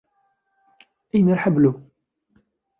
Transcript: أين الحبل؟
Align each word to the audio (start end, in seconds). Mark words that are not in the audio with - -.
أين 1.15 1.29
الحبل؟ 1.33 1.65